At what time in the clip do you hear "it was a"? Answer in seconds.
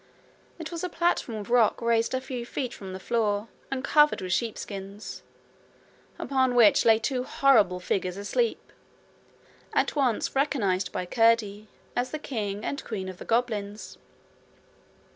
0.57-0.89